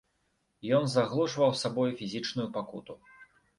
Ён 0.77 0.87
заглушваў 0.93 1.53
сабою 1.61 1.87
фізічную 2.01 2.49
пакуту. 2.59 3.01